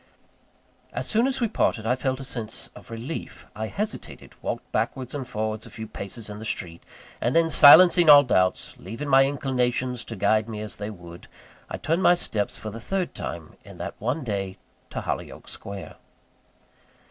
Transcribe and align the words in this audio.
As 0.93 1.05
soon 1.05 1.27
as 1.27 1.39
we 1.39 1.47
parted 1.47 1.85
I 1.85 1.95
felt 1.95 2.19
a 2.19 2.23
sense 2.23 2.71
of 2.75 2.89
relief. 2.89 3.45
I 3.55 3.67
hesitated, 3.67 4.33
walked 4.41 4.71
backwards 4.71 5.13
and 5.13 5.27
forwards 5.27 5.67
a 5.67 5.69
few 5.69 5.85
paces 5.85 6.27
in 6.27 6.39
the 6.39 6.43
street; 6.43 6.81
and 7.21 7.35
then, 7.35 7.51
silencing 7.51 8.09
all 8.09 8.23
doubts, 8.23 8.73
leaving 8.79 9.07
my 9.09 9.25
inclinations 9.25 10.03
to 10.05 10.15
guide 10.15 10.49
me 10.49 10.59
as 10.59 10.77
they 10.77 10.89
would 10.89 11.27
I 11.69 11.77
turned 11.77 12.01
my 12.01 12.15
steps 12.15 12.57
for 12.57 12.71
the 12.71 12.81
third 12.81 13.13
time 13.13 13.57
in 13.63 13.77
that 13.77 13.93
one 13.99 14.23
day 14.23 14.57
to 14.89 15.01
Hollyoake 15.01 15.47
Square. 15.47 15.97